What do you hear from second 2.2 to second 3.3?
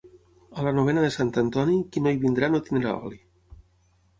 vindrà, no tindrà oli.